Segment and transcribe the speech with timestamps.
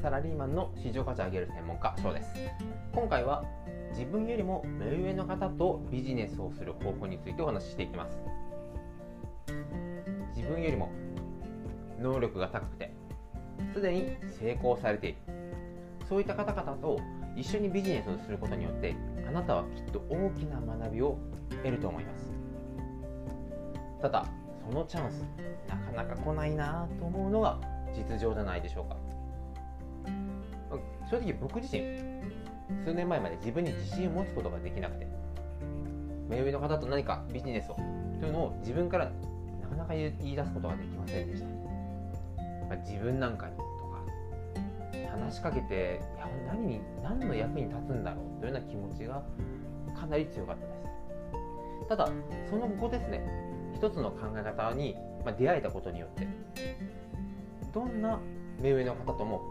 [0.00, 2.30] サラリーマンの市場価値を上げる専門家翔です。
[2.94, 3.44] 今回は
[3.90, 8.18] 自分よりも目上の方とビジネスをする方法についてお話ししていきます。
[10.34, 10.90] 自分よりも
[12.00, 12.94] 能力が高くて
[13.74, 15.18] すでに成功されている。
[16.08, 16.98] そういった方々と
[17.36, 18.96] 一緒にビジネスをすることによって
[19.28, 21.18] あなたはきっと大きな学びを
[21.62, 22.32] 得ると思います。
[24.00, 24.24] ただ
[24.66, 25.26] そのチャンス
[25.68, 27.60] なかなか来ないなと思うのが
[27.94, 28.96] 実情じゃないでしょうか。
[31.10, 31.82] 正直僕自身
[32.84, 35.08] 数年前まで自分に自信を持つことができなくて
[36.28, 37.74] 目上の方と何かビジネスを
[38.20, 39.10] というのを自分から
[39.60, 44.02] なかなか言い出すことができませんでした、まあ、自分なんかにとか
[45.10, 49.22] 話しかけていや何に何の役に立つんだろうというような気持ちが
[49.98, 50.72] かなり強かったで
[51.82, 51.88] す。
[51.88, 52.08] ただ
[52.48, 53.20] その後ですね
[53.74, 54.94] 一つの考え方に
[55.36, 56.28] 出会えたことによって
[57.74, 58.20] どんな
[58.60, 59.42] 目上の方とも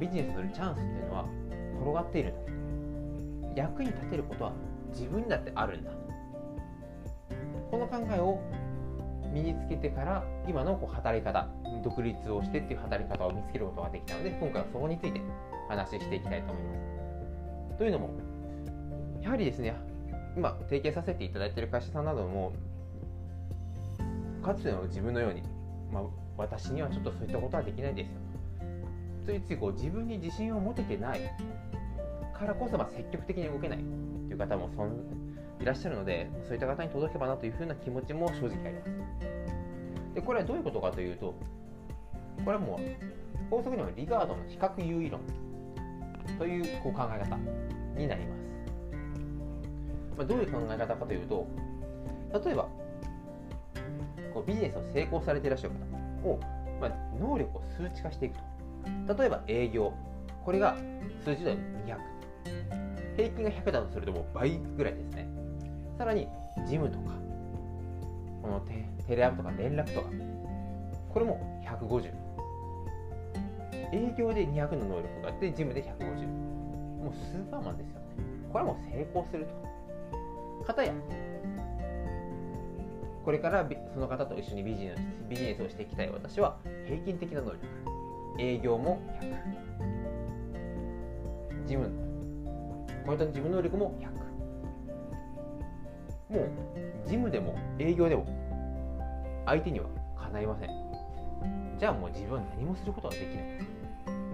[0.00, 1.24] ビジネスするチャンスっていうのは
[1.80, 2.34] 転がっているん
[3.54, 3.62] だ。
[3.62, 4.52] 役に立てることは
[4.92, 5.90] 自分にだってあるんだ。
[7.70, 8.40] この考えを
[9.32, 11.48] 身につけてから今のこう働き方
[11.82, 15.20] 独立をしてっていう働き方を見つけることができたので今回はそこについて
[15.68, 16.74] 話していきたいと思いま
[17.72, 17.78] す。
[17.78, 18.10] というのも
[19.22, 19.74] やはりですね
[20.36, 22.52] 今提携させていただいている会社さんなども
[24.42, 25.42] かつての自分のように、
[25.92, 26.02] まあ、
[26.36, 28.14] 私にはちょっとそういったことはできないですよ。
[29.26, 31.20] ついついこう自分に自信を持ててない。
[32.32, 33.78] からこそま積極的に動けない。
[33.78, 34.92] という方もそん
[35.60, 40.14] いらっしゃるのでそういった方に届けばなというふうな気持ちも正直あります。
[40.14, 41.34] でこれはどういうことかというと
[42.44, 45.20] これはもう法則にはリガードの比較優位論
[46.38, 47.36] というこう考え方
[47.96, 48.42] になります、
[50.16, 51.46] まあ、どういう考え方かというと
[52.44, 52.68] 例えば
[54.32, 55.74] こうビジネスを成功されていらっしゃる
[56.22, 56.40] 方を、
[56.80, 58.44] まあ、能力を数値化していくと。
[59.18, 59.92] 例えば営業。
[60.44, 60.76] これが
[61.24, 61.98] 数字で200
[63.16, 65.28] 平均が100だとするともう倍ぐらいですね。
[65.98, 66.28] さらに
[66.66, 67.16] 事務とか。
[68.42, 70.08] このテテレアポとか連絡とか。
[71.12, 72.12] これも150
[73.92, 78.06] 営業で200の能力があって事務で150もうスーパーマンですよね。
[78.52, 80.64] これはもう成功すると。
[80.64, 80.92] かたや
[83.24, 87.95] これからその方と一緒にビジネスビジネスをしていきたい私は平均的な能力。
[88.38, 89.30] 営業も100
[91.66, 91.90] 事務
[93.04, 94.16] こういった自分能力も100
[96.28, 96.50] もう
[97.04, 98.26] 事務でも営業でも
[99.46, 99.86] 相手には
[100.16, 100.70] かないません。
[101.78, 103.36] じゃあもう自分は何もすることはできない。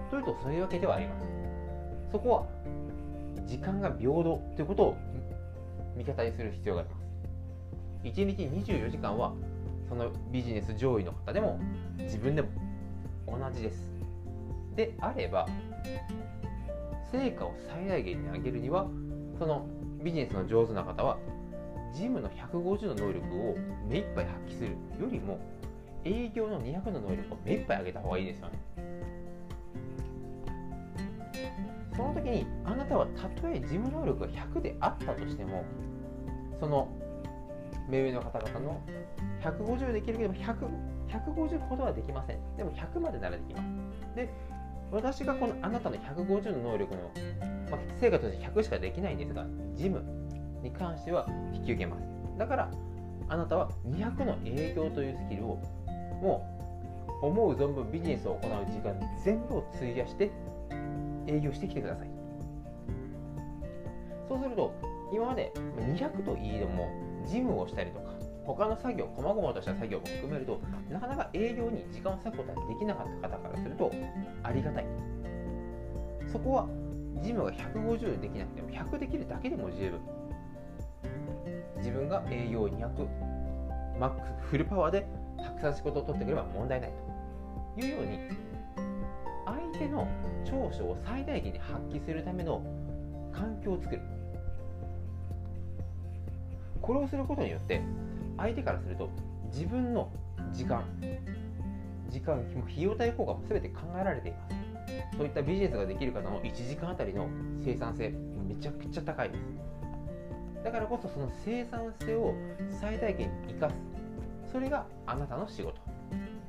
[0.09, 1.25] というとそういうわけではあります
[2.11, 2.45] そこは
[3.47, 4.97] 時間が平等ということを
[5.97, 7.03] 味方にする必要があります。
[8.03, 8.43] 1日
[8.73, 9.33] 24時間は
[9.87, 11.59] そのビジネス上位の方でも
[11.97, 12.49] 自分でも
[13.27, 13.92] 同じです。
[14.75, 15.47] であれば
[17.11, 18.87] 成果を最大限に上げるには
[19.37, 19.67] その
[20.03, 21.17] ビジネスの上手な方は
[21.93, 23.55] ジムの150の能力を
[23.87, 24.69] 目いっぱい発揮する
[24.99, 25.39] よりも
[26.03, 28.59] 営業の200の能力を目いっぱい上げた方がいいですよね。
[31.95, 35.63] その時にあなたはたとえ事務能力が100であったとしても
[36.59, 36.89] その
[37.87, 38.81] 目上の方々の
[39.43, 40.67] 150できるけど100
[41.07, 42.39] 150ほどはできません。
[42.57, 44.15] でも100までならできます。
[44.15, 44.29] で
[44.93, 47.11] 私がこのあなたの150の能力の、
[47.71, 49.45] まあ、成果として100しかできないんですが
[49.75, 50.03] ジム
[50.61, 52.03] に関しては引き受けます。
[52.37, 52.71] だから
[53.27, 55.59] あなたは200の営業というスキルを
[56.21, 56.47] も
[57.21, 58.93] う思う存分ビジネスを行う時間
[59.23, 60.31] 全部を費やして
[61.27, 62.07] 営業してきてください。
[64.29, 64.73] そうすると
[65.11, 66.89] 今まで200といいでも
[67.25, 68.02] 事務をしたりとか
[68.45, 73.91] 他の作業細々とした作業も含めるとなかなか営業に時間を割くことができなかった方からすると
[74.43, 74.85] ありがたい。
[76.31, 76.67] そこは
[77.21, 79.99] 事務が150できなくても100できるだけでも十分。
[81.77, 83.07] 自分が営業200
[83.99, 85.05] マックスフルパワーで
[85.37, 86.91] たくさん仕事を取ってくれば問題ない
[87.77, 87.81] と。
[87.81, 88.19] いうように
[89.45, 90.07] 相手の
[90.45, 92.61] 長所を最大限に発揮するための
[93.33, 94.01] 環境を作る。
[96.81, 97.81] これをすることによって
[98.37, 99.09] 相手からすると
[99.51, 100.11] 自分の
[100.51, 100.83] 時間
[102.09, 104.55] 時間費用対効果も全て考えられています。
[105.17, 107.27] そういったビジネスができる方の1時間あたりの
[107.63, 108.13] 生産性
[108.47, 109.41] めちゃくちゃ高いです。
[110.63, 112.35] だからこそその生産性を
[112.79, 113.75] 最大限に生かす。
[114.51, 115.81] それがあなたの仕事。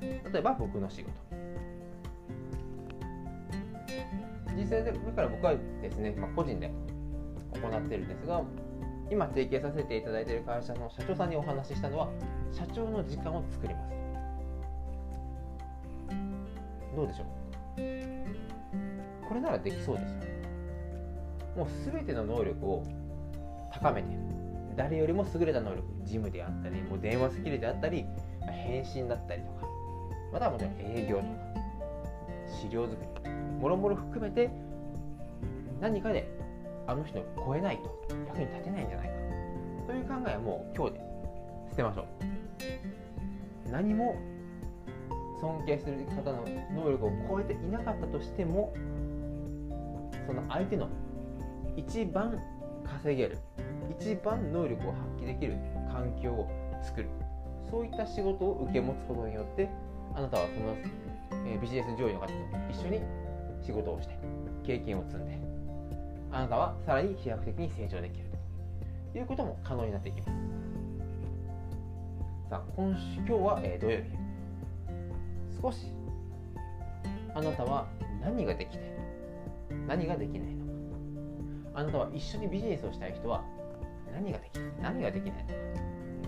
[0.00, 1.12] 例えば僕の仕事。
[4.56, 6.70] 実際でこれから僕はですね、まあ、個人で
[7.52, 8.42] 行ってるんですが
[9.10, 12.08] 今提携させていただいている会社の社長さんにお話ししたのは
[12.52, 13.94] 社長の時間を作ります。
[16.96, 17.26] どうでしょう？
[19.28, 20.20] これならできそうですよ。
[21.56, 22.82] もう全ての能力を
[23.72, 24.08] 高めて
[24.76, 28.04] 誰よりも優れた能力事務であったりもう電話スキルであったり
[28.40, 29.66] 返信だったりとか
[30.32, 31.28] またはもちろん営業とか
[32.60, 33.30] 資料作り
[33.60, 34.50] もろもろ含めて
[35.80, 36.28] 何かで
[36.86, 39.14] あの人を超えないと役に立てないんじゃないか。
[39.86, 41.00] という考えはもう今日で
[41.70, 43.70] 捨てましょう。
[43.70, 44.16] 何も
[45.40, 46.44] 尊敬する方の
[46.75, 48.72] 能力を超えていなかったとしても
[50.26, 50.88] その相手の
[51.76, 52.38] 一番
[52.84, 53.38] 稼げる
[53.98, 55.54] 一番能力を発揮できる
[55.90, 56.48] 環境を
[56.82, 57.08] 作る。
[57.70, 59.69] そういった仕事を受け持つことによって
[60.14, 60.76] あなたはその、
[61.46, 62.32] えビジネス上位の方と
[62.70, 63.00] 一緒に
[63.60, 64.16] 仕事をして
[64.64, 65.53] 経験を積んで
[66.34, 68.25] あなたはさらに飛躍的に成長できる
[69.12, 70.32] ということも可能になっていきます
[72.50, 74.04] さあ今週今日は、えー、土曜日
[75.62, 75.86] 少し
[77.36, 77.86] あなたは
[78.20, 78.96] 何ができて
[79.86, 80.64] 何ができないの？
[81.72, 83.44] かあなたは一緒にビジネスをしたい人は
[84.12, 85.48] 何ができ何ができないの？
[85.48, 85.54] か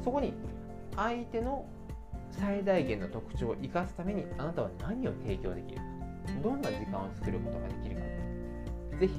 [0.05, 0.35] そこに
[0.95, 1.67] 相手の
[2.31, 5.83] 最大限の特徴を生かすためにあなたは何を提供できるか。
[6.45, 8.03] どんな時間を作ることができるか。
[9.01, 9.13] ぜひ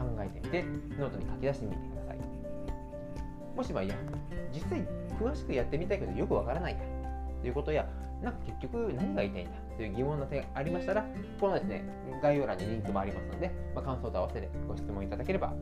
[0.00, 0.64] 考えてみて
[0.98, 2.18] ノートに書き出してみてください。
[3.56, 3.94] もしまあいや。
[4.52, 4.86] 実際
[5.20, 6.78] 詳しくやってみたいけどよくわからないや。
[7.40, 7.86] ということや
[8.22, 11.06] なんか結局何が言いたいんだという疑問の点がありましたら
[11.40, 11.84] このですね
[12.22, 15.54] 概要欄にリンクもありますので、まあ、感想と合わせてご質問いただければ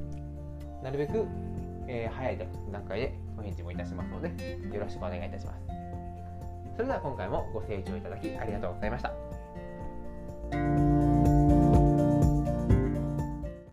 [0.83, 1.25] なるべく、
[1.87, 2.39] えー、早い
[2.73, 4.29] 段階でお返事もいたしますので
[4.75, 5.59] よろしくお願いいたします。
[6.75, 10.98] それでは今回もご清聴いただきありがとうございました。